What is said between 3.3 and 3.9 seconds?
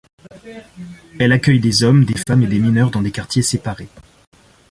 séparés.